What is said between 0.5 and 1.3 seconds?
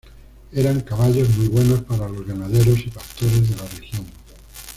Eran caballos